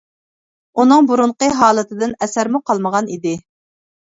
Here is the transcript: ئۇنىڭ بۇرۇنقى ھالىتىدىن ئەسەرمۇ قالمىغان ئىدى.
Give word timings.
ئۇنىڭ 0.83 1.09
بۇرۇنقى 1.11 1.49
ھالىتىدىن 1.59 2.17
ئەسەرمۇ 2.27 2.63
قالمىغان 2.71 3.13
ئىدى. 3.17 3.37